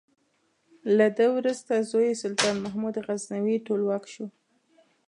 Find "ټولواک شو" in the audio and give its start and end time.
3.67-4.25